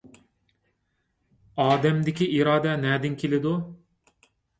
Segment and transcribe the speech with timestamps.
[1.63, 3.53] ئادەمدىكى ئىرادە نەدىن كېلىدۇ؟